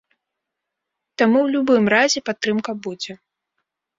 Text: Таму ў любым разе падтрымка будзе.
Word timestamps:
Таму 1.21 1.37
ў 1.41 1.47
любым 1.57 1.83
разе 1.95 2.19
падтрымка 2.29 2.71
будзе. 2.87 3.13